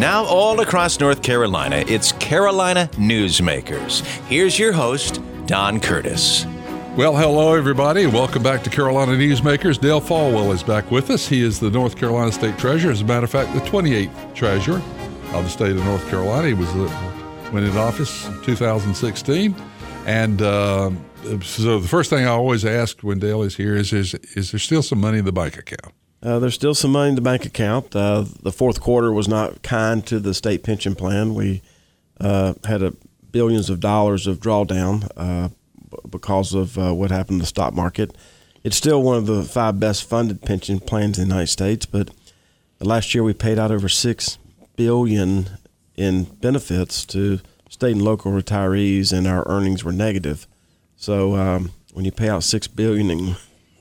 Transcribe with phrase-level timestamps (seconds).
[0.00, 4.00] Now, all across North Carolina, it's Carolina Newsmakers.
[4.28, 6.46] Here's your host, Don Curtis.
[6.96, 8.06] Well, hello, everybody.
[8.06, 9.78] Welcome back to Carolina Newsmakers.
[9.78, 11.28] Dale Folwell is back with us.
[11.28, 12.92] He is the North Carolina State Treasurer.
[12.92, 14.80] As a matter of fact, the 28th Treasurer
[15.34, 16.48] of the state of North Carolina.
[16.48, 19.54] He was uh, went in office in 2016.
[20.06, 20.92] And uh,
[21.42, 24.60] so the first thing I always ask when Dale is here is, is, is there
[24.60, 25.92] still some money in the bank account?
[26.22, 27.96] Uh, there's still some money in the bank account.
[27.96, 31.34] Uh, the fourth quarter was not kind to the state pension plan.
[31.34, 31.62] We
[32.20, 32.92] uh, had a
[33.32, 35.48] billions of dollars of drawdown uh,
[36.08, 38.16] because of uh, what happened in the stock market.
[38.62, 42.10] It's still one of the five best funded pension plans in the United States, but
[42.80, 44.36] last year we paid out over six
[44.76, 45.48] billion
[45.96, 50.46] in benefits to state and local retirees, and our earnings were negative.
[50.96, 53.36] So um, when you pay out six billion in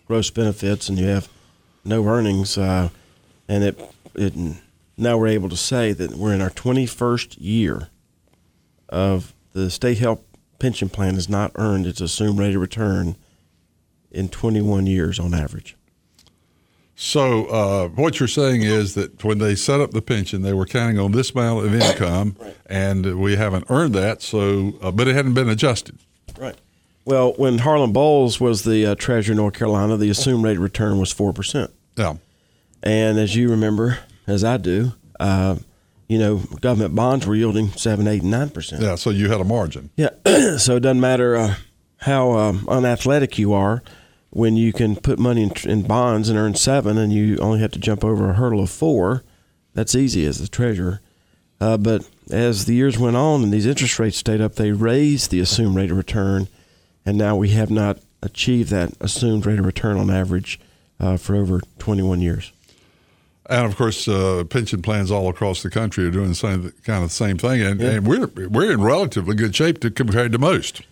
[0.05, 1.27] gross benefits and you have
[1.83, 2.89] no earnings, uh,
[3.47, 3.79] and it,
[4.15, 4.33] it
[4.97, 7.89] now we're able to say that we're in our 21st year
[8.89, 10.21] of the state health
[10.59, 13.15] pension plan has not earned its assumed rate of return
[14.11, 15.75] in 21 years on average.
[16.95, 20.65] So uh, what you're saying is that when they set up the pension, they were
[20.65, 22.53] counting on this amount of income, right.
[22.65, 24.21] and we haven't earned that.
[24.21, 25.97] So, uh, but it hadn't been adjusted.
[27.09, 30.61] Well, when Harlan Boyles was the uh, treasurer of North Carolina, the assumed rate of
[30.61, 31.71] return was four percent.
[31.95, 32.17] Yeah.
[32.83, 35.55] And as you remember, as I do, uh,
[36.07, 38.83] you know, government bonds were yielding seven, eight, and nine percent.
[38.83, 38.93] Yeah.
[38.93, 39.89] So you had a margin.
[39.95, 40.11] Yeah.
[40.57, 41.55] so it doesn't matter uh,
[41.97, 43.81] how um, unathletic you are
[44.29, 47.71] when you can put money in, in, bonds and earn seven, and you only have
[47.71, 49.23] to jump over a hurdle of four.
[49.73, 51.01] That's easy as the treasurer.
[51.59, 55.31] Uh, but as the years went on and these interest rates stayed up, they raised
[55.31, 56.47] the assumed rate of return,
[57.05, 60.59] and now we have not achieved that assumed rate of return on average
[60.99, 62.51] uh, for over 21 years.
[63.49, 67.03] And of course, uh, pension plans all across the country are doing the same kind
[67.03, 67.89] of the same thing, and, yeah.
[67.91, 70.83] and we're we're in relatively good shape to, compared to most.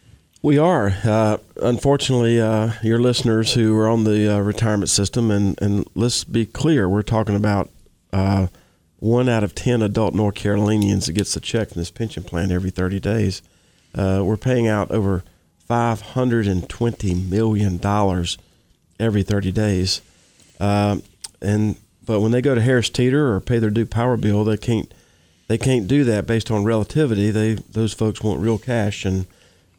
[0.41, 0.95] We are.
[1.03, 6.23] Uh, unfortunately, uh, your listeners who are on the uh, retirement system, and, and let's
[6.23, 7.69] be clear, we're talking about
[8.13, 8.47] uh,
[8.99, 12.51] one out of 10 adult North Carolinians that gets a check from this pension plan
[12.51, 13.41] every 30 days.
[13.95, 15.23] Uh, we're paying out over
[15.69, 18.25] $520 million
[18.99, 20.01] every 30 days.
[20.59, 21.03] Um,
[21.41, 24.57] and But when they go to Harris Teeter or pay their Duke Power bill, they
[24.57, 24.91] can't
[25.47, 27.31] they can't do that based on relativity.
[27.31, 29.05] They Those folks want real cash.
[29.05, 29.27] and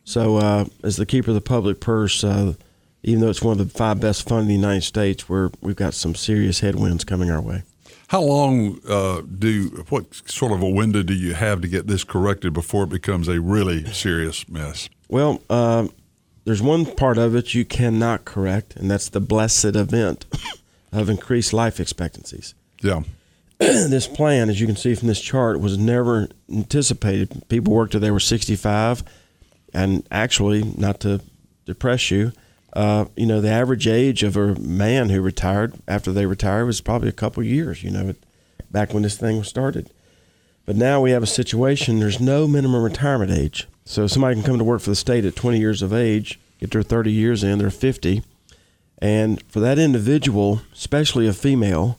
[0.04, 2.54] so, uh, as the keeper of the public purse, uh,
[3.02, 5.76] even though it's one of the five best funds in the United States, we're, we've
[5.76, 7.62] got some serious headwinds coming our way.
[8.08, 12.04] How long uh, do what sort of a window do you have to get this
[12.04, 14.88] corrected before it becomes a really serious mess?
[15.10, 15.88] Well, uh,
[16.46, 20.24] there's one part of it you cannot correct, and that's the blessed event
[20.90, 22.54] of increased life expectancies.
[22.80, 23.02] Yeah.
[23.58, 27.46] this plan, as you can see from this chart, was never anticipated.
[27.48, 29.04] People worked till they were 65
[29.74, 31.20] and actually, not to
[31.66, 32.32] depress you,
[32.72, 36.80] uh, you know, the average age of a man who retired after they retired was
[36.80, 38.14] probably a couple years, you know,
[38.70, 39.90] back when this thing was started.
[40.66, 43.66] But now we have a situation, there's no minimum retirement age.
[43.86, 46.72] So somebody can come to work for the state at 20 years of age, get
[46.72, 48.22] their 30 years in, they're 50.
[48.98, 51.98] And for that individual, especially a female,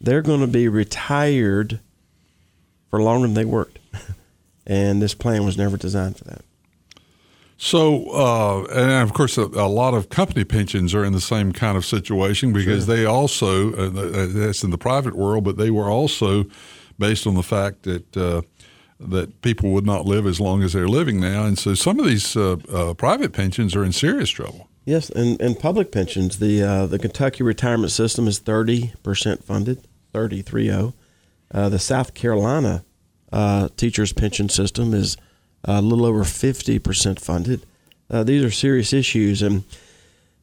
[0.00, 1.80] they're going to be retired
[2.88, 3.80] for longer than they worked.
[4.66, 6.44] and this plan was never designed for that.
[7.64, 11.50] So, uh, and of course, a, a, lot of company pensions are in the same
[11.50, 12.94] kind of situation because sure.
[12.94, 16.44] they also, uh, uh, that's in the private world, but they were also
[16.98, 18.42] based on the fact that uh,
[19.00, 22.04] that people would not live as long as they're living now, and so some of
[22.04, 24.68] these uh, uh, private pensions are in serious trouble.
[24.84, 30.42] Yes, and, and public pensions, the the Kentucky retirement system is thirty percent funded, thirty
[30.42, 30.92] three zero.
[31.54, 31.70] Oh.
[31.70, 32.84] The South Carolina
[33.78, 35.16] teachers pension system is
[35.64, 37.64] a little over 50% funded.
[38.10, 39.64] Uh, these are serious issues, and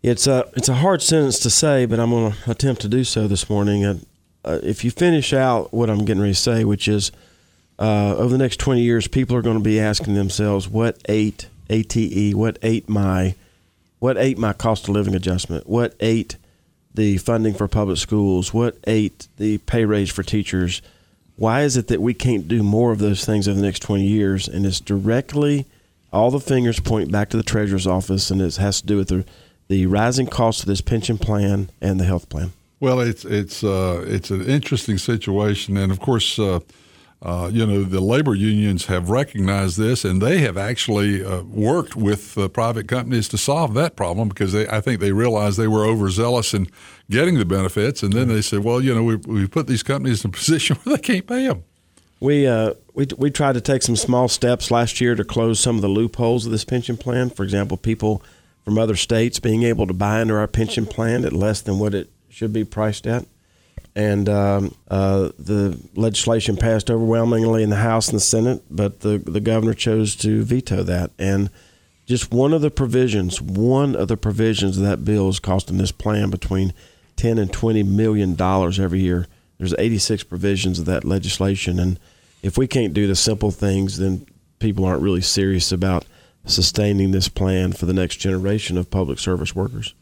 [0.02, 3.04] it's a, it's a hard sentence to say, but I'm going to attempt to do
[3.04, 3.86] so this morning.
[3.86, 3.98] Uh,
[4.44, 7.12] uh, if you finish out what I'm getting ready to say, which is
[7.78, 11.50] uh, over the next 20 years, people are going to be asking themselves, what ate
[11.70, 13.36] ATE, what ate my,
[14.00, 16.38] what ate my cost of living adjustment, what ate
[16.94, 20.82] the funding for public schools, what ate the pay raise for teachers,
[21.42, 24.04] why is it that we can't do more of those things over the next 20
[24.04, 24.48] years?
[24.48, 25.66] And it's directly,
[26.14, 29.08] all the fingers point back to the treasurer's office, and it has to do with
[29.08, 29.26] the,
[29.68, 32.52] the rising cost of this pension plan and the health plan.
[32.80, 36.60] Well, it's it's uh, it's an interesting situation, and of course, uh,
[37.24, 41.96] uh, you know, the labor unions have recognized this, and they have actually uh, worked
[41.96, 45.68] with uh, private companies to solve that problem because they, I think they realized they
[45.68, 46.68] were overzealous in
[47.12, 50.26] getting the benefits, and then they said, well, you know, we we put these companies
[50.26, 51.64] in a position where they can't pay them.
[52.20, 55.76] We uh, we we tried to take some small steps last year to close some
[55.76, 57.30] of the loopholes of this pension plan.
[57.30, 58.24] For example, people
[58.66, 61.94] from other states being able to buy into our pension plan at less than what
[61.94, 63.26] it should be priced at.
[63.96, 69.18] And um, uh, the legislation passed overwhelmingly in the House and the Senate, but the
[69.18, 71.12] the governor chose to veto that.
[71.20, 71.50] And
[72.06, 75.92] just one of the provisions, one of the provisions of that bill is costing this
[75.92, 76.74] plan between
[77.18, 79.28] ten and twenty million dollars every year.
[79.58, 82.00] There's 86 provisions of that legislation, and
[82.42, 84.26] if we can't do the simple things, then
[84.58, 86.06] people aren't really serious about
[86.46, 89.94] sustaining this plan for the next generation of public service workers.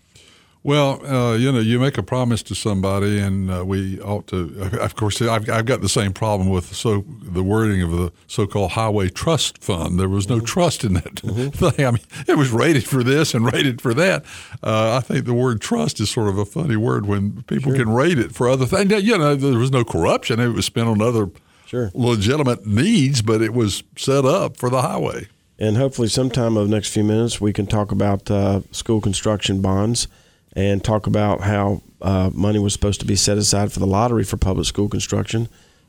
[0.61, 4.69] Well, uh, you know, you make a promise to somebody, and uh, we ought to.
[4.81, 8.71] Of course, I've, I've got the same problem with so the wording of the so-called
[8.71, 9.97] highway trust fund.
[9.97, 10.45] There was no mm-hmm.
[10.45, 11.49] trust in that mm-hmm.
[11.69, 11.85] thing.
[11.85, 14.25] I mean, it was rated for this and rated for that.
[14.61, 17.85] Uh, I think the word trust is sort of a funny word when people sure.
[17.85, 18.91] can rate it for other things.
[19.03, 21.29] You know, there was no corruption; it was spent on other
[21.67, 21.89] sure.
[21.93, 25.29] legitimate needs, but it was set up for the highway.
[25.57, 29.61] And hopefully, sometime over the next few minutes, we can talk about uh, school construction
[29.61, 30.09] bonds
[30.53, 34.23] and talk about how uh, money was supposed to be set aside for the lottery
[34.23, 35.47] for public school construction,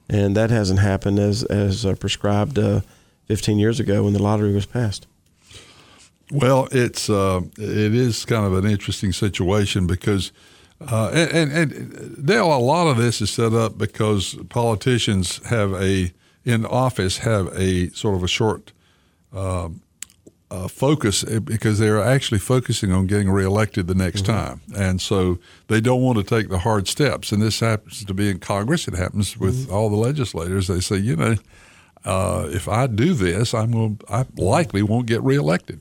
[0.09, 2.81] and that hasn't happened as as uh, prescribed uh,
[3.27, 5.07] 15 years ago when the lottery was passed.
[6.31, 10.33] Well, it's uh, it is kind of an interesting situation because.
[10.83, 15.75] Uh, and, and, and Dale, a lot of this is set up because politicians have
[15.75, 16.11] a
[16.43, 18.73] in office have a sort of a short
[20.51, 24.33] uh, focus eh, because they're actually focusing on getting reelected the next mm-hmm.
[24.33, 25.39] time, and so
[25.69, 27.33] they don't want to take the hard steps.
[27.33, 28.89] And this happens to be in Congress.
[28.89, 29.75] It happens with mm-hmm.
[29.75, 30.67] all the legislators.
[30.67, 31.37] They say, you know,
[32.05, 34.01] uh, if I do this, I'm going.
[34.09, 35.81] I likely won't get reelected.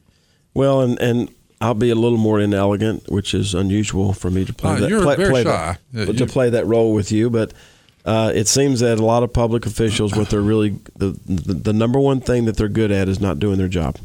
[0.54, 4.54] Well, and and I'll be a little more inelegant, which is unusual for me to
[4.54, 4.90] play uh, that.
[4.90, 5.78] You're play, very play shy.
[5.94, 7.54] That, yeah, to play that role with you, but.
[8.06, 11.74] Uh, it seems that a lot of public officials, what they're really the, the, the
[11.74, 13.98] number one thing that they're good at is not doing their job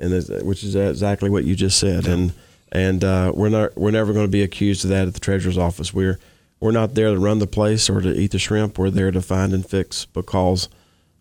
[0.00, 0.12] and
[0.46, 2.06] which is exactly what you just said.
[2.06, 2.32] And
[2.72, 5.58] and uh, we're not we're never going to be accused of that at the treasurer's
[5.58, 5.92] office.
[5.92, 6.18] We're
[6.60, 8.78] we're not there to run the place or to eat the shrimp.
[8.78, 10.68] We're there to find and fix because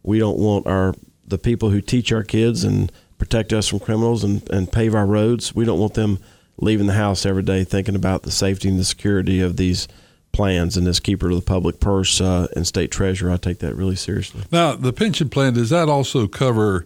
[0.03, 0.93] we don't want our
[1.25, 5.05] the people who teach our kids and protect us from criminals and, and pave our
[5.05, 5.53] roads.
[5.53, 6.19] We don't want them
[6.57, 9.87] leaving the house every day thinking about the safety and the security of these
[10.31, 13.75] plans and as keeper of the public purse uh, and state treasurer, I take that
[13.75, 14.43] really seriously.
[14.51, 16.85] Now, the pension plan does that also cover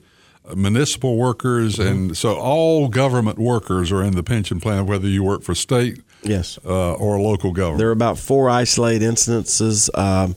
[0.55, 1.87] municipal workers, mm-hmm.
[1.87, 6.01] and so all government workers are in the pension plan, whether you work for state
[6.23, 7.79] yes uh, or local government.
[7.79, 9.89] There are about four isolated instances.
[9.93, 10.35] Um,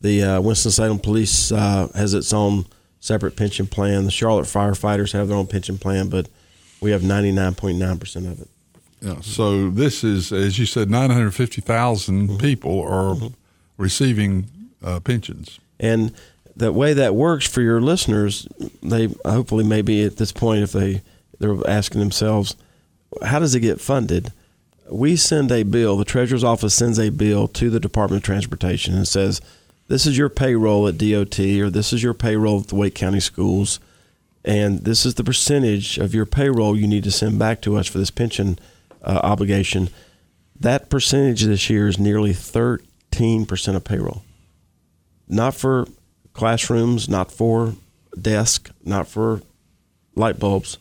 [0.00, 2.66] the uh, Winston Salem Police uh, has its own
[3.00, 4.04] separate pension plan.
[4.04, 6.28] The Charlotte firefighters have their own pension plan, but
[6.80, 8.48] we have ninety nine point nine percent of it.
[9.00, 9.20] Yeah.
[9.20, 12.38] So this is, as you said, nine hundred fifty thousand mm mm-hmm.
[12.38, 13.28] people are mm-hmm.
[13.78, 14.48] receiving
[14.82, 15.60] uh, pensions.
[15.80, 16.12] And
[16.56, 18.48] the way that works for your listeners,
[18.82, 21.02] they hopefully maybe at this point, if they
[21.38, 22.56] they're asking themselves,
[23.22, 24.32] how does it get funded?
[24.90, 25.98] We send a bill.
[25.98, 29.40] The treasurer's office sends a bill to the Department of Transportation and says,
[29.88, 33.20] "This is your payroll at DOT, or this is your payroll at the Wake County
[33.20, 33.78] Schools,
[34.44, 37.86] and this is the percentage of your payroll you need to send back to us
[37.86, 38.58] for this pension
[39.02, 39.90] uh, obligation."
[40.58, 44.22] That percentage this year is nearly 13% of payroll.
[45.28, 45.86] Not for
[46.36, 47.74] classrooms, not for
[48.20, 49.42] desks, not for
[50.14, 50.78] light bulbs,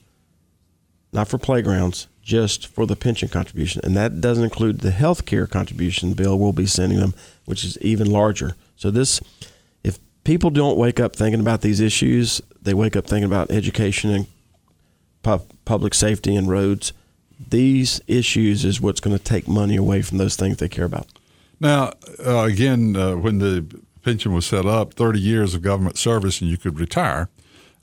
[1.12, 3.82] not for playgrounds, just for the pension contribution.
[3.84, 7.14] And that doesn't include the health care contribution bill we'll be sending them,
[7.46, 8.56] which is even larger.
[8.76, 9.22] So this
[9.84, 14.12] if people don't wake up thinking about these issues, they wake up thinking about education
[14.12, 14.28] and
[15.24, 16.94] pu- public safety and roads.
[17.50, 21.08] These issues is what's going to take money away from those things they care about.
[21.60, 21.94] Now,
[22.26, 23.66] uh, again, uh, when the
[24.06, 27.28] pension was set up, 30 years of government service and you could retire.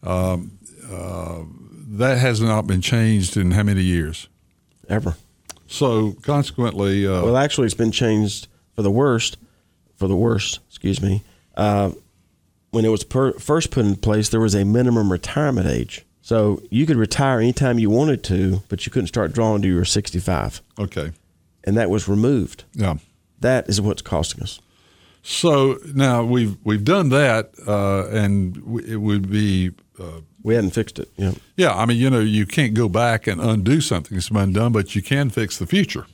[0.05, 0.59] Um,
[0.91, 1.41] uh,
[1.99, 4.29] that has not been changed in how many years?
[4.89, 5.17] Ever.
[5.67, 9.37] So consequently, uh, well, actually, it's been changed for the worst.
[9.97, 11.23] For the worst, excuse me.
[11.57, 11.91] Uh,
[12.71, 16.05] when it was per, first put in place, there was a minimum retirement age.
[16.23, 19.77] So you could retire anytime you wanted to, but you couldn't start drawing until you
[19.77, 20.63] were 65.
[20.79, 21.13] Okay.
[21.65, 22.65] And that was removed.
[22.75, 22.97] Yeah.
[23.41, 24.61] That is what's costing us.
[25.23, 29.71] So now we've we've done that, uh, and it would be.
[29.99, 31.09] Uh, we hadn't fixed it.
[31.17, 31.35] Yeah.
[31.57, 31.73] Yeah.
[31.73, 34.97] I mean, you know, you can't go back and undo something that's been done, but
[34.97, 36.07] you can fix the future.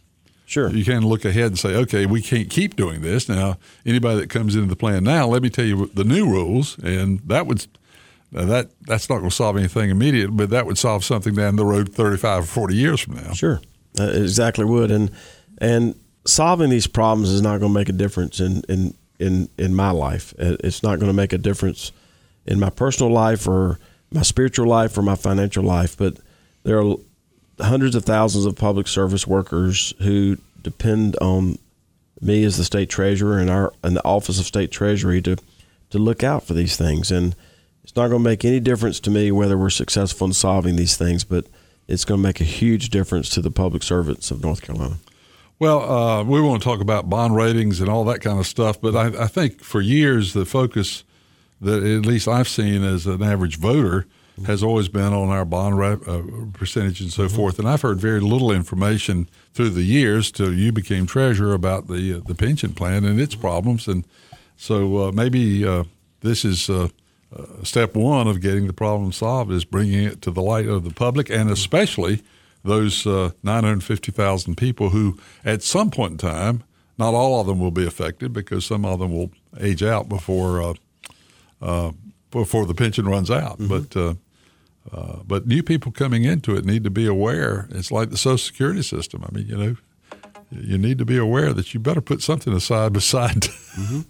[0.45, 0.71] Sure.
[0.71, 3.29] You can look ahead and say, okay, we can't keep doing this.
[3.29, 6.79] Now, anybody that comes into the plan now, let me tell you the new rules,
[6.79, 7.67] and that would
[8.33, 11.65] that that's not going to solve anything immediate, but that would solve something down the
[11.65, 13.33] road 35 or 40 years from now.
[13.33, 13.61] Sure,
[13.99, 15.11] uh, exactly would, and
[15.59, 15.95] and
[16.29, 19.91] solving these problems is not going to make a difference in, in in in my
[19.91, 20.35] life.
[20.39, 21.93] It's not going to make a difference
[22.47, 23.79] in my personal life or
[24.11, 25.97] my spiritual life or my financial life.
[25.97, 26.19] But
[26.65, 26.97] there are
[27.61, 31.59] hundreds of thousands of public service workers who depend on
[32.21, 35.37] me as the state treasurer and our and the office of state treasury to
[35.91, 37.35] to look out for these things and
[37.85, 40.97] it's not going to make any difference to me whether we're successful in solving these
[40.97, 41.47] things but
[41.89, 44.97] it's going to make a huge difference to the public servants of North Carolina.
[45.61, 48.81] Well, uh, we want to talk about bond ratings and all that kind of stuff,
[48.81, 51.03] but I, I think for years the focus
[51.61, 54.07] that at least I've seen as an average voter
[54.47, 56.23] has always been on our bond uh,
[56.53, 57.35] percentage and so mm-hmm.
[57.35, 57.59] forth.
[57.59, 62.15] And I've heard very little information through the years till you became treasurer about the
[62.15, 63.89] uh, the pension plan and its problems.
[63.89, 64.07] And
[64.57, 65.85] so uh, maybe uh,
[66.21, 66.89] this is uh,
[67.37, 70.85] uh, step one of getting the problem solved is bringing it to the light of
[70.85, 72.23] the public and especially
[72.65, 76.65] those 950,000 people who, at some point in time,
[76.99, 80.75] not all of them will be affected because some of them will age out before
[82.31, 83.59] before the pension runs out.
[83.59, 83.69] Mm-hmm.
[83.69, 83.97] But
[84.93, 87.69] uh, but new people coming into it need to be aware.
[87.71, 89.25] It's like the Social Security system.
[89.25, 89.77] I mean, you know,
[90.51, 93.47] you need to be aware that you better put something aside beside.
[93.79, 94.01] Mm-hmm.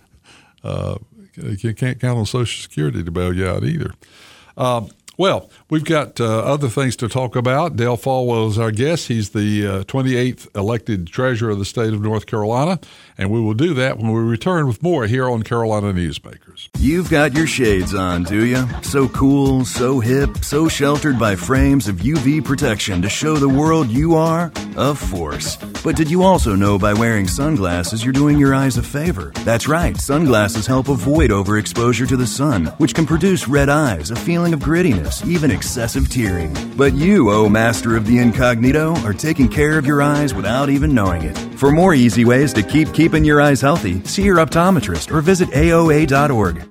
[0.65, 0.97] uh,
[1.35, 3.93] you can't count on Social Security to bail you out either.
[4.57, 4.89] Um,
[5.19, 7.75] well, we've got uh, other things to talk about.
[7.75, 9.09] Dale Folwell is our guest.
[9.09, 12.79] He's the uh, 28th elected treasurer of the state of North Carolina,
[13.19, 16.69] and we will do that when we return with more here on Carolina Newsmakers.
[16.79, 18.65] You've got your shades on, do you?
[18.83, 23.89] So cool, so hip, so sheltered by frames of UV protection to show the world
[23.89, 25.57] you are a force.
[25.83, 29.33] But did you also know by wearing sunglasses you're doing your eyes a favor?
[29.45, 34.17] That's right, sunglasses help avoid overexposure to the sun, which can produce red eyes, a
[34.17, 36.55] feeling of grittiness even excessive tearing.
[36.77, 40.95] But you, oh master of the incognito, are taking care of your eyes without even
[40.95, 41.37] knowing it.
[41.59, 45.49] For more easy ways to keep keeping your eyes healthy, see your optometrist or visit
[45.51, 46.69] AOA.org.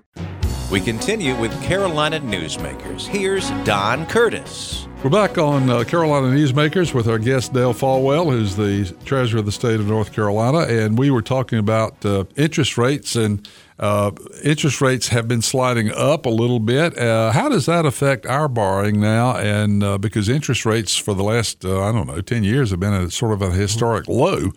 [0.72, 3.08] We continue with Carolina Newsmakers.
[3.08, 4.88] Here's Don Curtis.
[5.04, 9.46] We're back on uh, Carolina Newsmakers with our guest Dale Folwell, who's the treasurer of
[9.46, 13.48] the state of North Carolina, and we were talking about uh, interest rates and
[13.80, 14.12] uh,
[14.44, 16.98] interest rates have been sliding up a little bit.
[16.98, 19.38] Uh, how does that affect our borrowing now?
[19.38, 22.80] And uh, because interest rates for the last, uh, I don't know, 10 years have
[22.80, 24.52] been at sort of a historic low.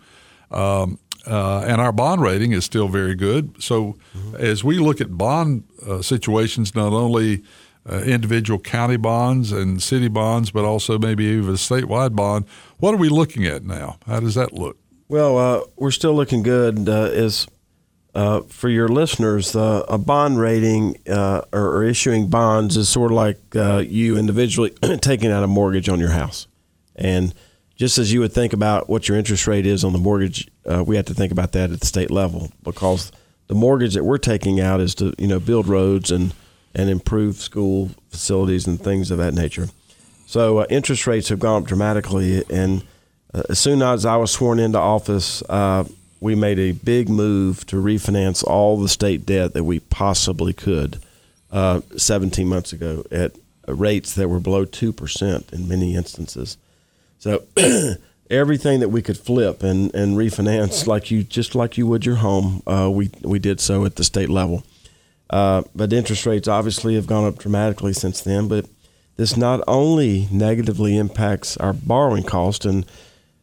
[0.49, 0.97] Um,
[1.27, 3.61] uh, and our bond rating is still very good.
[3.61, 4.37] So, mm-hmm.
[4.37, 7.43] as we look at bond uh, situations, not only
[7.87, 12.45] individual county bonds and city bonds, but also maybe even a statewide bond,
[12.77, 13.97] what are we looking at now?
[14.05, 14.77] How does that look?
[15.07, 16.87] Well, we're still looking good.
[16.87, 17.47] as
[18.13, 23.11] uh, for your listeners, uh, a bond rating uh, or, or, issuing bonds is sort
[23.11, 26.47] of like uh, you individually taking out a mortgage on your house.
[26.95, 27.33] And
[27.77, 30.83] just as you would think about what your interest rate is on the mortgage, uh,
[30.83, 33.13] we have to think about that at the state level because
[33.47, 36.33] the mortgage that we're taking out is to you know build roads and
[36.75, 39.69] and improve school facilities and things of that nature.
[40.25, 42.83] So interest rates have gone up dramatically, and
[43.49, 45.41] as soon as I was sworn into office
[46.21, 50.99] we made a big move to refinance all the state debt that we possibly could
[51.51, 53.35] uh, 17 months ago at
[53.67, 56.57] rates that were below 2% in many instances.
[57.17, 57.43] So
[58.29, 62.17] everything that we could flip and, and refinance like you just like you would your
[62.17, 64.63] home, uh, we, we did so at the state level.
[65.31, 68.47] Uh, but interest rates obviously have gone up dramatically since then.
[68.47, 68.67] But
[69.17, 72.85] this not only negatively impacts our borrowing cost and–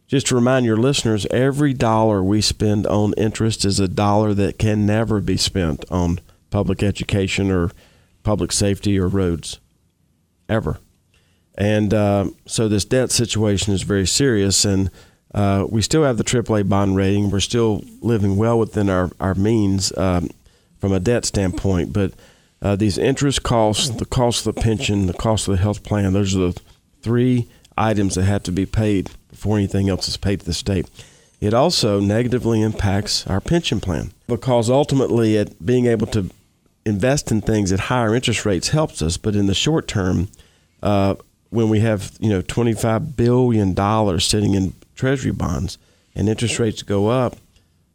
[0.09, 4.57] just to remind your listeners, every dollar we spend on interest is a dollar that
[4.57, 7.71] can never be spent on public education or
[8.23, 9.59] public safety or roads,
[10.49, 10.79] ever.
[11.53, 14.89] And uh, so this debt situation is very serious, and
[15.35, 17.29] uh, we still have the AAA bond rating.
[17.29, 20.31] We're still living well within our, our means um,
[20.79, 22.13] from a debt standpoint, but
[22.63, 26.13] uh, these interest costs, the cost of the pension, the cost of the health plan,
[26.13, 26.61] those are the
[27.03, 27.47] three
[27.77, 30.85] items that have to be paid before anything else is paid to the state.
[31.39, 36.29] It also negatively impacts our pension plan because ultimately, being able to
[36.85, 40.27] invest in things at higher interest rates helps us, but in the short term,
[40.83, 41.15] uh,
[41.51, 45.77] when we have you know twenty five billion dollars sitting in Treasury bonds
[46.13, 47.37] and interest rates go up,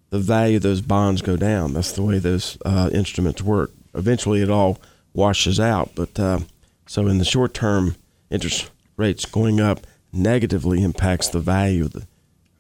[0.09, 1.75] the value of those bonds go down.
[1.75, 3.71] That's the way those uh, instruments work.
[3.95, 4.79] Eventually, it all
[5.13, 6.39] washes out, but uh,
[6.87, 7.97] so in the short term,
[8.31, 12.07] interest rates going up negatively impacts the value of the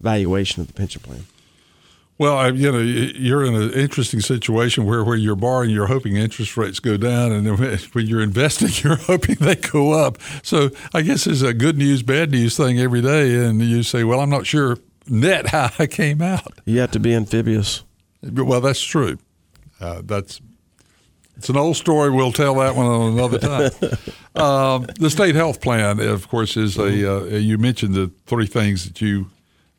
[0.00, 1.24] valuation of the pension plan.
[2.16, 6.56] Well, you know, you're in an interesting situation where, where you're borrowing, you're hoping interest
[6.56, 7.58] rates go down, and
[7.92, 10.18] when you're investing, you're hoping they go up.
[10.42, 13.44] So I guess it's a good news, bad news thing every day.
[13.44, 16.60] And you say, well, I'm not sure net how I came out.
[16.64, 17.82] You have to be amphibious.
[18.22, 19.18] Well, that's true.
[19.80, 20.40] Uh, that's
[21.36, 22.10] it's an old story.
[22.10, 23.70] We'll tell that one on another time.
[24.34, 26.84] um, the state health plan, of course, is a.
[26.84, 29.30] Uh, you mentioned the three things that you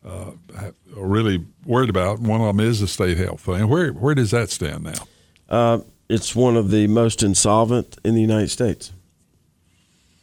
[0.06, 2.20] uh, are really worried about.
[2.20, 3.68] One of them is the state health plan.
[3.68, 5.08] Where where does that stand now?
[5.50, 8.92] Uh, it's one of the most insolvent in the United States.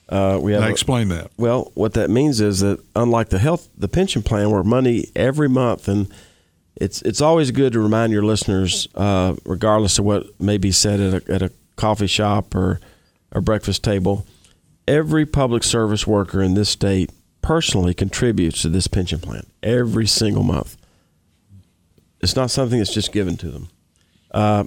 [0.08, 1.30] Uh, we have now explain that.
[1.38, 5.48] Well, what that means is that unlike the health, the pension plan, where money every
[5.48, 6.12] month, and
[6.76, 11.00] it's it's always good to remind your listeners, uh, regardless of what may be said
[11.00, 12.80] at a, at a coffee shop or
[13.30, 14.26] a breakfast table,
[14.86, 17.10] every public service worker in this state
[17.40, 20.76] personally contributes to this pension plan every single month.
[22.20, 23.68] It's not something that's just given to them.
[24.30, 24.64] Uh,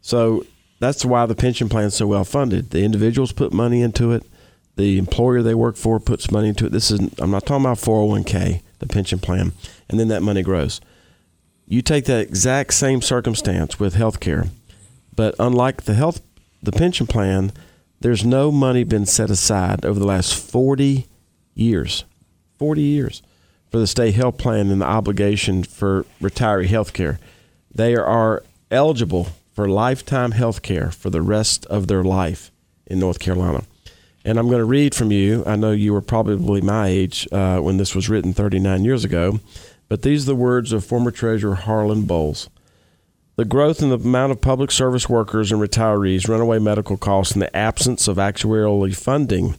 [0.00, 0.44] so
[0.80, 2.70] that's why the pension plan is so well funded.
[2.70, 4.24] The individuals put money into it
[4.76, 6.72] the employer they work for puts money into it.
[6.72, 9.52] This is I'm not talking about 401k, the pension plan,
[9.88, 10.80] and then that money grows.
[11.66, 14.48] You take that exact same circumstance with healthcare,
[15.14, 16.22] but unlike the health
[16.62, 17.52] the pension plan,
[18.00, 21.06] there's no money been set aside over the last 40
[21.54, 22.04] years.
[22.58, 23.22] 40 years
[23.70, 27.18] for the state health plan and the obligation for retiree health care.
[27.74, 32.50] They are eligible for lifetime health care for the rest of their life
[32.86, 33.64] in North Carolina.
[34.24, 35.44] And I'm going to read from you.
[35.46, 39.40] I know you were probably my age uh, when this was written 39 years ago,
[39.88, 42.48] but these are the words of former Treasurer Harlan Boyles.
[43.36, 47.42] The growth in the amount of public service workers and retirees, runaway medical costs, and
[47.42, 49.58] the absence of actuarially funding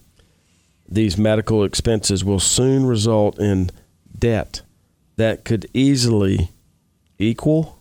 [0.89, 3.69] these medical expenses will soon result in
[4.17, 4.62] debt
[5.17, 6.51] that could easily
[7.19, 7.79] equal,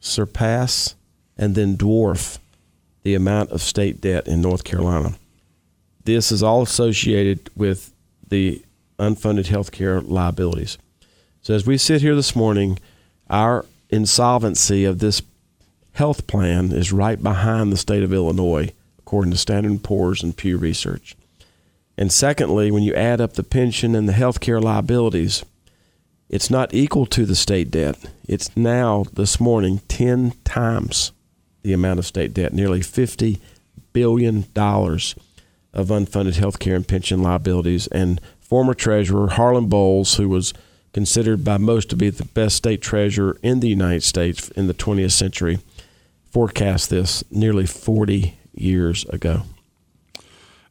[0.00, 0.94] surpass,
[1.36, 2.38] and then dwarf
[3.02, 5.14] the amount of state debt in North Carolina
[6.08, 7.92] this is all associated with
[8.26, 8.64] the
[8.98, 10.78] unfunded health care liabilities.
[11.48, 12.78] So as we sit here this morning,
[13.30, 15.22] our insolvency of this
[15.92, 20.36] health plan is right behind the state of Illinois, according to Standard & Poor's and
[20.36, 21.16] Pew Research.
[21.96, 25.42] And secondly, when you add up the pension and the health care liabilities,
[26.28, 27.96] it's not equal to the state debt.
[28.26, 31.12] It's now, this morning, 10 times
[31.62, 33.40] the amount of state debt, nearly $50
[33.94, 37.86] billion of unfunded health care and pension liabilities.
[37.86, 40.52] And former treasurer Harlan Boyles, who was
[40.92, 44.74] considered by most to be the best state treasurer in the United States in the
[44.74, 45.58] 20th century,
[46.30, 49.42] forecast this nearly 40 years ago.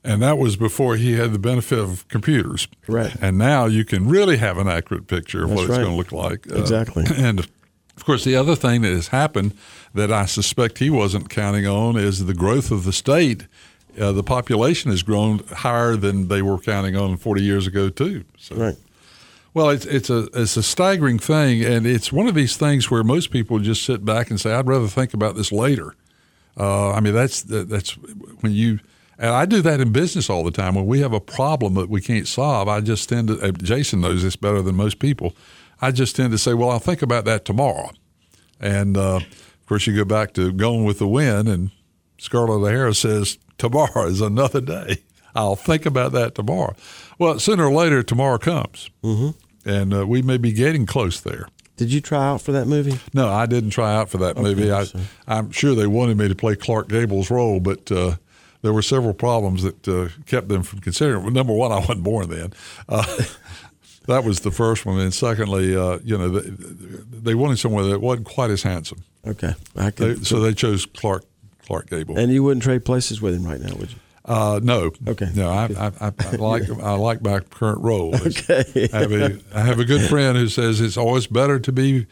[0.04, 2.68] And that was before he had the benefit of computers.
[2.88, 3.14] Right.
[3.22, 5.80] And now you can really have an accurate picture of That's what right.
[5.80, 6.50] it's going to look like.
[6.50, 7.06] Uh, exactly.
[7.06, 9.58] Uh, and of course, the other thing that has happened
[9.94, 13.48] that I suspect he wasn't counting on is the growth of the state
[14.00, 18.24] uh, the population has grown higher than they were counting on 40 years ago too.
[18.38, 18.56] So.
[18.56, 18.76] Right.
[19.58, 23.04] Well, it's it's a it's a staggering thing, and it's one of these things where
[23.04, 25.96] most people just sit back and say, "I'd rather think about this later."
[26.56, 27.94] Uh, I mean, that's that's
[28.42, 28.80] when you
[29.18, 30.76] and I do that in business all the time.
[30.76, 33.52] When we have a problem that we can't solve, I just tend to.
[33.54, 35.34] Jason knows this better than most people.
[35.82, 37.94] I just tend to say, "Well, I'll think about that tomorrow,"
[38.60, 41.72] and uh, of course, you go back to going with the wind, and
[42.20, 45.04] Scarlett O'Hara says, tomorrow is another day.
[45.36, 46.76] I'll think about that tomorrow.
[47.20, 49.38] Well, sooner or later, tomorrow comes, mm-hmm.
[49.68, 51.48] And uh, we may be getting close there.
[51.76, 53.00] Did you try out for that movie?
[53.14, 54.72] No, I didn't try out for that okay, movie.
[54.72, 54.86] I,
[55.28, 58.16] am sure they wanted me to play Clark Gable's role, but uh,
[58.64, 61.24] there were several problems that uh, kept them from considering.
[61.24, 62.54] Well, number one, I wasn't born then.
[62.90, 63.06] Uh,
[64.08, 68.00] that was the first one, and secondly, uh, you know, they, they, wanted someone that
[68.00, 69.04] wasn't quite as handsome.
[69.28, 71.26] Okay, they, so they chose Clark
[71.64, 72.18] Clark Gable.
[72.18, 74.00] And you wouldn't trade places with him right now, would you?
[74.28, 74.92] Uh, no.
[75.08, 75.30] Okay.
[75.34, 78.14] No, I, I, I, I like I like my current role.
[78.16, 78.90] Okay.
[78.94, 82.08] I have, a, I have a good friend who says it's always better to be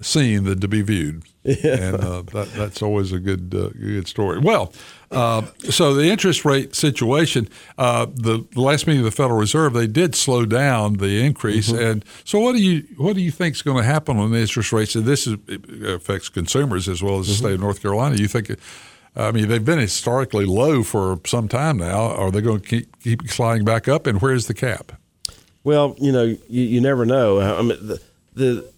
[0.00, 1.24] seen than to be viewed.
[1.42, 1.76] Yeah.
[1.76, 4.40] And uh, that, that's always a good uh, good story.
[4.40, 4.72] Well,
[5.10, 7.48] uh, so the interest rate situation,
[7.78, 11.70] uh, the, the, last meeting of the Federal Reserve, they did slow down the increase.
[11.70, 11.84] Mm-hmm.
[11.84, 14.38] And so, what do you what do you think is going to happen on the
[14.38, 14.96] interest rates?
[14.96, 15.36] And this is,
[15.84, 17.44] affects consumers as well as the mm-hmm.
[17.44, 18.16] state of North Carolina.
[18.16, 18.50] You think?
[19.16, 22.12] I mean, they've been historically low for some time now.
[22.12, 24.06] Are they going to keep, keep sliding back up?
[24.06, 24.92] And where's the cap?
[25.64, 27.40] Well, you know, you, you never know.
[27.40, 28.00] I mean, the,
[28.34, 28.72] the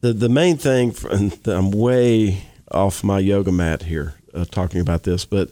[0.00, 4.80] the the main thing, for, and I'm way off my yoga mat here uh, talking
[4.80, 5.50] about this, but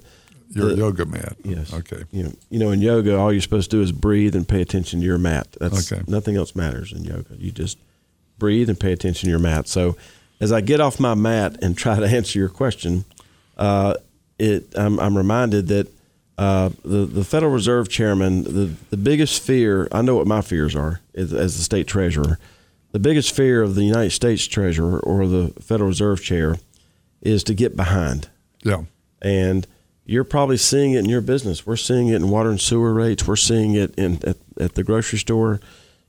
[0.50, 1.36] your yoga mat.
[1.44, 1.72] Yes.
[1.72, 2.02] Okay.
[2.10, 4.60] You know, you know, in yoga, all you're supposed to do is breathe and pay
[4.60, 5.48] attention to your mat.
[5.60, 6.02] That's okay.
[6.08, 7.36] nothing else matters in yoga.
[7.36, 7.78] You just
[8.38, 9.68] breathe and pay attention to your mat.
[9.68, 9.96] So,
[10.40, 13.04] as I get off my mat and try to answer your question,
[13.60, 13.94] uh,
[14.38, 15.86] it I'm, I'm, reminded that
[16.38, 20.74] uh, the the Federal Reserve Chairman, the the biggest fear I know what my fears
[20.74, 22.38] are as, as the state treasurer.
[22.92, 26.56] The biggest fear of the United States Treasurer or the Federal Reserve Chair
[27.22, 28.28] is to get behind.
[28.64, 28.82] Yeah.
[29.22, 29.64] And
[30.04, 31.64] you're probably seeing it in your business.
[31.64, 33.28] We're seeing it in water and sewer rates.
[33.28, 35.60] We're seeing it in at, at the grocery store.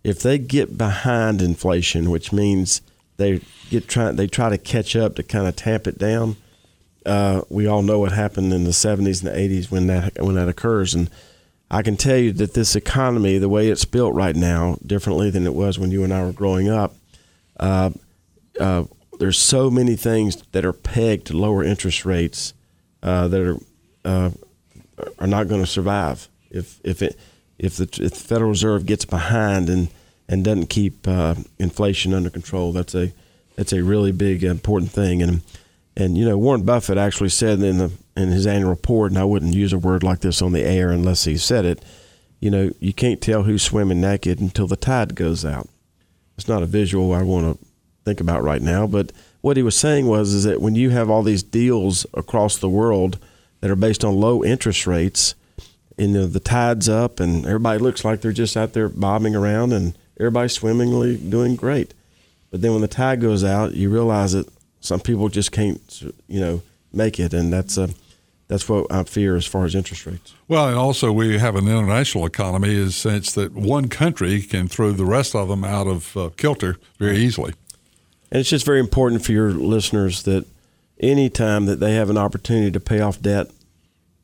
[0.03, 2.81] If they get behind inflation, which means
[3.17, 6.37] they get try they try to catch up to kind of tamp it down.
[7.05, 10.35] Uh, we all know what happened in the 70s and the 80s when that when
[10.35, 11.09] that occurs, and
[11.69, 15.45] I can tell you that this economy, the way it's built right now, differently than
[15.45, 16.95] it was when you and I were growing up.
[17.59, 17.91] Uh,
[18.59, 18.83] uh,
[19.19, 22.53] there's so many things that are pegged to lower interest rates
[23.01, 23.57] uh, that are
[24.03, 24.31] uh,
[25.19, 27.17] are not going to survive if if it
[27.57, 29.89] if the, if the Federal Reserve gets behind and
[30.27, 32.71] and doesn't keep uh, inflation under control.
[32.71, 33.13] That's a
[33.55, 35.21] that's a really big important thing.
[35.21, 35.41] And
[35.95, 39.23] and you know Warren Buffett actually said in the in his annual report, and I
[39.23, 41.83] wouldn't use a word like this on the air unless he said it.
[42.39, 45.69] You know, you can't tell who's swimming naked until the tide goes out.
[46.37, 47.65] It's not a visual I want to
[48.03, 51.09] think about right now, but what he was saying was is that when you have
[51.09, 53.19] all these deals across the world
[53.59, 55.35] that are based on low interest rates,
[55.97, 59.71] and the, the tide's up, and everybody looks like they're just out there bobbing around,
[59.71, 61.93] and everybody's swimmingly doing great.
[62.49, 64.47] But then when the tide goes out, you realize that
[64.81, 67.89] some people just can't, you know, make it, and that's a
[68.47, 70.33] that's what I fear as far as interest rates.
[70.49, 74.67] Well, and also we have an international economy in the sense that one country can
[74.67, 77.53] throw the rest of them out of uh, kilter very easily.
[78.29, 80.45] And it's just very important for your listeners that
[80.99, 83.47] any time that they have an opportunity to pay off debt,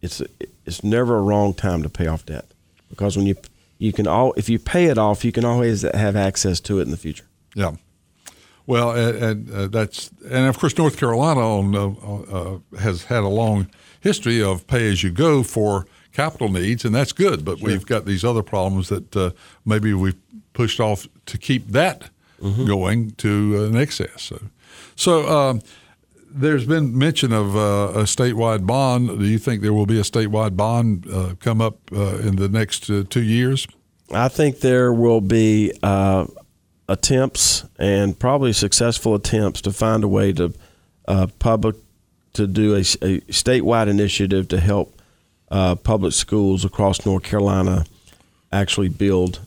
[0.02, 0.22] it's
[0.66, 2.46] it's never a wrong time to pay off debt
[2.90, 3.36] because when you
[3.78, 6.84] you can all if you pay it off, you can always have access to it
[6.84, 7.26] in the future.
[7.56, 7.76] Yeah.
[8.68, 11.88] Well, and, and uh, that's and of course North Carolina on, uh,
[12.32, 13.70] uh, has had a long
[14.02, 17.46] history of pay as you go for capital needs, and that's good.
[17.46, 17.70] But sure.
[17.70, 19.32] we've got these other problems that uh,
[19.66, 20.20] maybe we've
[20.54, 22.10] pushed off to keep that
[22.42, 22.66] mm-hmm.
[22.66, 24.24] going to an excess.
[24.24, 24.42] So,
[24.96, 25.62] so um,
[26.30, 29.20] there's been mention of uh, a statewide bond.
[29.20, 32.50] Do you think there will be a statewide bond uh, come up uh, in the
[32.50, 33.68] next uh, two years?
[34.12, 36.26] I think there will be uh,
[36.88, 40.54] attempts and probably successful attempts to find a way to
[41.08, 41.76] uh, public
[42.34, 45.02] to do a, a, statewide initiative to help
[45.84, 47.86] public schools across North Carolina
[48.52, 49.40] actually build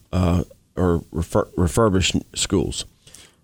[0.81, 2.85] or refer, refurbish schools.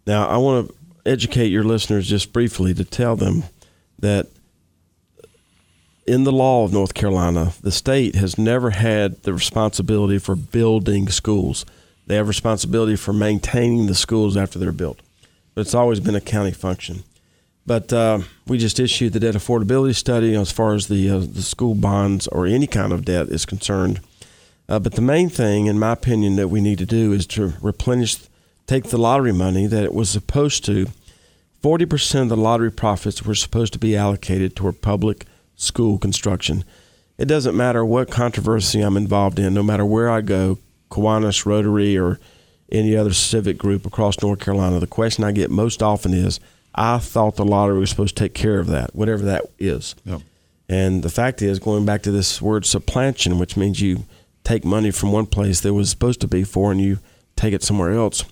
[0.06, 3.44] Now, I want to educate your listeners just briefly to tell them
[3.98, 4.28] that
[6.06, 11.09] in the law of North Carolina, the state has never had the responsibility for building
[11.09, 11.66] schools.
[12.07, 15.01] They have responsibility for maintaining the schools after they're built.
[15.55, 17.03] But it's always been a county function.
[17.66, 21.42] But uh, we just issued the debt affordability study as far as the uh, the
[21.42, 24.01] school bonds or any kind of debt is concerned.
[24.69, 27.55] Uh, but the main thing, in my opinion, that we need to do is to
[27.61, 28.19] replenish
[28.66, 30.88] take the lottery money that it was supposed to.
[31.62, 35.25] 40% of the lottery profits were supposed to be allocated toward public
[35.57, 36.64] school construction.
[37.19, 40.59] It doesn't matter what controversy I'm involved in, no matter where I go,
[40.90, 42.18] Kiwanis, Rotary, or
[42.70, 46.40] any other civic group across North Carolina, the question I get most often is
[46.75, 49.94] I thought the lottery was supposed to take care of that, whatever that is.
[50.05, 50.20] Yep.
[50.68, 54.05] And the fact is, going back to this word supplantation, which means you
[54.44, 56.99] take money from one place that was supposed to be for and you
[57.37, 58.25] take it somewhere else.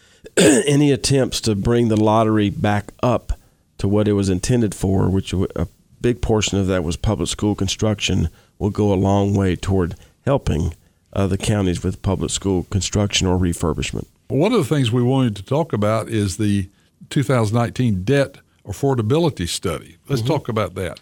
[0.36, 3.32] any attempts to bring the lottery back up
[3.78, 5.68] to what it was intended for, which a
[6.00, 9.94] big portion of that was public school construction, will go a long way toward
[10.24, 10.74] helping
[11.12, 14.06] uh, the counties with public school construction or refurbishment.
[14.28, 16.68] One of the things we wanted to talk about is the
[17.10, 19.96] 2019 debt affordability study.
[20.08, 20.32] Let's mm-hmm.
[20.32, 21.00] talk about that.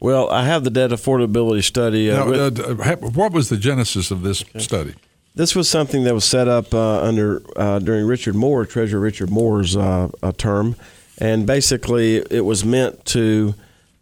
[0.00, 2.10] Well, I have the debt affordability study.
[2.10, 4.58] Uh, now, uh, what was the genesis of this okay.
[4.58, 4.94] study?
[5.34, 9.30] This was something that was set up uh, under uh, during Richard Moore, Treasurer Richard
[9.30, 10.76] Moore's uh, term,
[11.18, 13.54] and basically it was meant to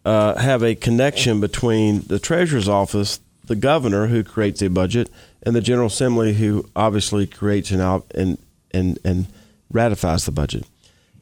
[0.05, 5.11] uh, have a connection between the Treasurer's office, the governor who creates a budget,
[5.43, 8.39] and the General Assembly who obviously creates and and
[8.71, 9.27] and and
[9.71, 10.65] ratifies the budget.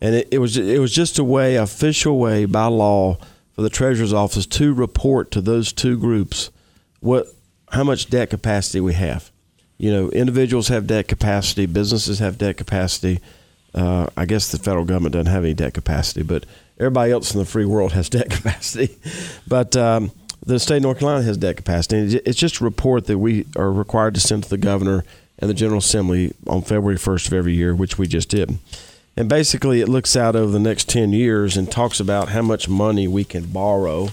[0.01, 3.19] And it, it was it was just a way, official way by law,
[3.55, 6.51] for the Treasurer's office to report to those two groups
[7.01, 7.27] what
[7.73, 9.31] how much debt capacity we have
[9.79, 13.21] you know, individuals have debt capacity, businesses have debt capacity.
[13.73, 16.45] Uh, I guess the federal government doesn't have any debt capacity, but
[16.79, 18.99] everybody else in the free world has debt capacity.
[19.47, 20.11] but um,
[20.45, 22.17] the state of North Carolina has debt capacity.
[22.25, 25.05] It's just a report that we are required to send to the governor
[25.39, 28.59] and the General Assembly on February 1st of every year, which we just did.
[29.17, 32.69] And basically, it looks out over the next 10 years and talks about how much
[32.69, 34.11] money we can borrow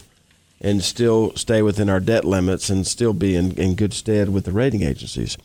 [0.62, 4.46] and still stay within our debt limits and still be in, in good stead with
[4.46, 5.38] the rating agencies.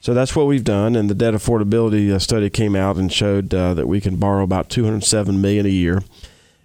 [0.00, 3.52] So that's what we've done, and the debt affordability uh, study came out and showed
[3.52, 6.02] uh, that we can borrow about 207 million a year,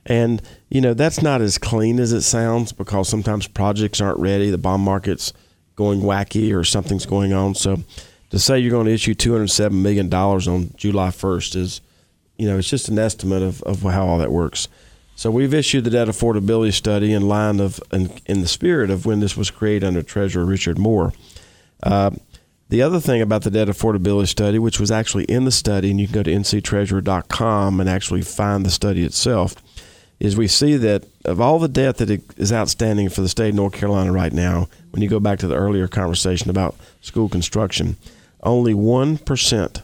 [0.06, 4.50] And, you know, that's not as clean as it sounds because sometimes projects aren't ready.
[4.50, 5.34] The bond market's
[5.76, 7.56] going wacky or something's going on.
[7.56, 7.84] So
[8.30, 11.82] to say you're going to issue $207 million on July 1st is,
[12.38, 14.68] you know, it's just an estimate of, of how all that works.
[15.16, 19.06] So we've issued the debt affordability study in line of in, in the spirit of
[19.06, 21.14] when this was created under Treasurer Richard Moore.
[21.82, 22.12] Uh,
[22.70, 26.00] the other thing about the debt affordability study, which was actually in the study, and
[26.00, 29.56] you can go to nctreasurer.com and actually find the study itself,
[30.24, 33.56] is we see that of all the debt that is outstanding for the state of
[33.56, 37.98] North Carolina right now, when you go back to the earlier conversation about school construction,
[38.42, 39.82] only 1%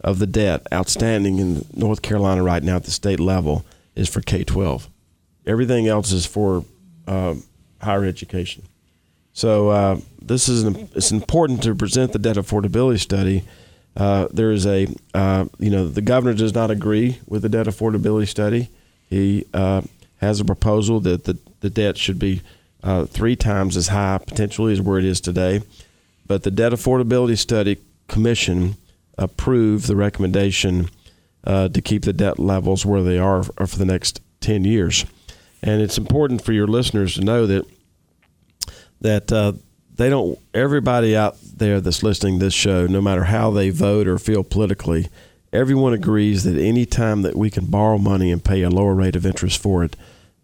[0.00, 3.66] of the debt outstanding in North Carolina right now at the state level
[3.96, 4.88] is for K 12.
[5.44, 6.64] Everything else is for
[7.08, 7.34] uh,
[7.82, 8.62] higher education.
[9.32, 13.42] So uh, this is an, it's important to present the debt affordability study.
[13.96, 17.66] Uh, there is a uh, you know the governor does not agree with the debt
[17.66, 18.70] affordability study.
[19.08, 19.82] He uh,
[20.18, 22.42] has a proposal that the, the debt should be
[22.82, 25.62] uh, three times as high potentially as where it is today.
[26.26, 28.76] But the debt affordability study commission
[29.16, 30.90] approved the recommendation
[31.44, 35.04] uh, to keep the debt levels where they are for the next 10 years.
[35.62, 37.64] And it's important for your listeners to know that
[39.00, 39.52] that uh,
[39.94, 40.38] they don't.
[40.54, 45.08] Everybody out there that's listening this show, no matter how they vote or feel politically,
[45.52, 49.16] everyone agrees that any time that we can borrow money and pay a lower rate
[49.16, 49.96] of interest for it,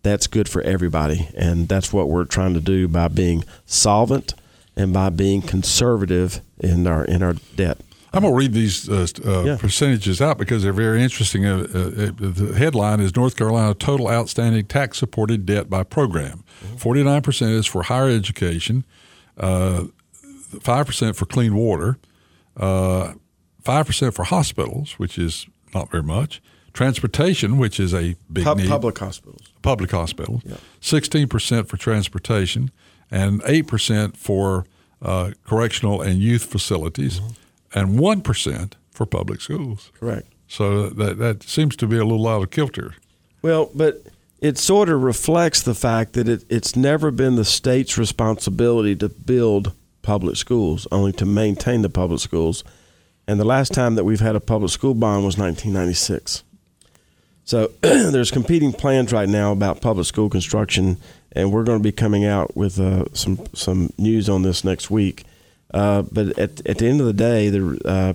[0.03, 1.29] that's good for everybody.
[1.37, 4.35] And that's what we're trying to do by being solvent
[4.77, 7.79] and by being conservative in our in our debt.
[8.13, 9.57] I'm going to read these uh, uh, yeah.
[9.57, 11.45] percentages out because they're very interesting.
[11.45, 16.45] Uh, uh the headline is North Carolina total outstanding tax supported debt by program.
[16.77, 17.45] 49% mm-hmm.
[17.47, 18.85] is for higher education,
[19.37, 21.99] 5% uh, for clean water,
[23.65, 28.59] 5% uh, for hospitals, which is not very much, transportation, which is a big Pub-
[28.59, 28.69] need.
[28.69, 29.53] Public hospitals.
[29.63, 30.43] Public hospitals.
[30.45, 30.57] Yeah.
[30.81, 32.71] 16% for transportation,
[33.11, 34.67] and 8% for
[35.45, 37.21] correctional and youth facilities.
[37.21, 37.33] Mm-hmm
[37.75, 39.91] and 1% for public schools.
[39.99, 40.29] Correct.
[40.47, 42.95] So that, that seems to be a little out of kilter.
[43.43, 44.03] Well, but
[44.41, 49.09] it sort of reflects the fact that it, it's never been the state's responsibility to
[49.09, 49.73] build
[50.03, 52.63] public schools, only to maintain the public schools.
[53.27, 56.43] And the last time that we've had a public school bond was 1996.
[57.45, 60.99] So there's competing plans right now about public school construction,
[61.33, 64.91] and we're going to be coming out with uh, some some news on this next
[64.91, 65.25] week.
[65.73, 68.15] Uh, but at, at the end of the day, there, uh,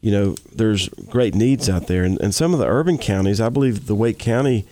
[0.00, 3.48] you know, there's great needs out there, and, and some of the urban counties, I
[3.48, 4.66] believe, the Wake County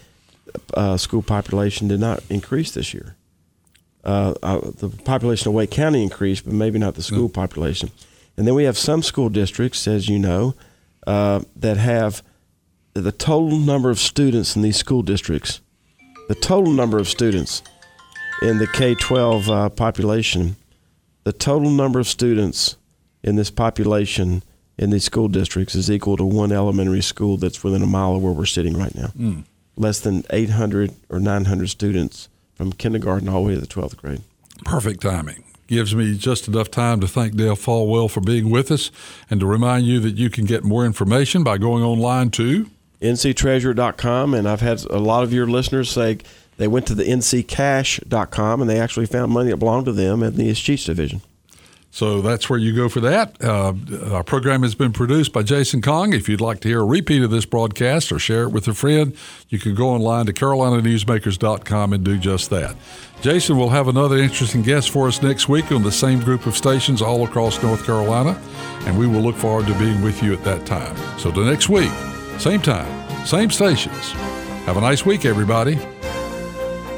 [0.75, 3.17] uh, school population did not increase this year.
[4.05, 7.91] Uh, uh, the population of Wake County increased, but maybe not the school population.
[8.37, 10.55] And then we have some school districts, as you know,
[11.07, 12.23] that have
[12.95, 15.61] the total number of students in these school districts,
[16.29, 17.63] the total number of students
[18.43, 20.57] in the K 12 population
[21.25, 22.77] the total number of students
[23.23, 24.43] in this population
[24.77, 28.23] in these school districts is equal to one elementary school that's within a mile of
[28.23, 29.09] where we're sitting right now.
[29.19, 29.45] Mm.
[29.77, 34.21] Less than 800 or 900 students from kindergarten all the way to the 12th grade.
[34.65, 35.45] Perfect timing.
[35.67, 38.91] Gives me just enough time to thank Dale Folwell for being with us
[39.31, 42.67] and to remind you that you can get more information by going online to
[43.01, 44.35] nctreasurer.com.
[44.35, 46.19] And I've had a lot of your listeners say,
[46.57, 50.37] they went to the nccash.com and they actually found money that belonged to them in
[50.37, 51.23] the East division.
[51.95, 53.37] So that's where you go for that.
[53.41, 53.73] Uh,
[54.13, 56.13] our program has been produced by Jason Kong.
[56.13, 58.75] If you'd like to hear a repeat of this broadcast or share it with a
[58.75, 59.17] friend,
[59.49, 62.75] you can go online to carolinanewsmakers.com and do just that.
[63.23, 66.57] Jason will have another interesting guest for us next week on the same group of
[66.57, 68.37] stations all across North Carolina,
[68.87, 70.97] and we will look forward to being with you at that time.
[71.21, 71.93] So, to next week,
[72.39, 74.11] same time, same stations.
[74.67, 75.79] Have a nice week, everybody.